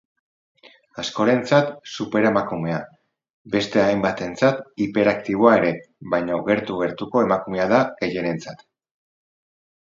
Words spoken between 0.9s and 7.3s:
Askorentzat superemakumea, beste hainbatentzat hiperaktiboa ere, baina gertu-gertuko